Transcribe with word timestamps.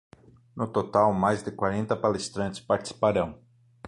No 0.61 0.65
total, 0.67 1.13
mais 1.13 1.43
de 1.43 1.51
quarenta 1.51 1.95
palestrantes 1.95 2.59
participarão. 2.59 3.39